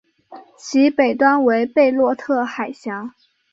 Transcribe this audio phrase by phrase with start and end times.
[0.57, 3.13] 其北端为贝洛特海峡。